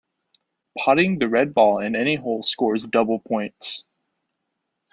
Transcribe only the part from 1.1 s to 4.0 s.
the red ball in any hole scores double points.